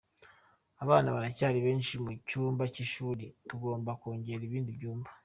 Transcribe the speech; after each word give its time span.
Abana 0.83 1.07
baracyari 1.15 1.59
benshi 1.65 1.93
mu 2.03 2.11
cyumba 2.27 2.63
cy’ishuri 2.73 3.25
tugomba 3.47 3.91
kongera 4.01 4.43
ibindi 4.45 4.71
byumba. 4.77 5.09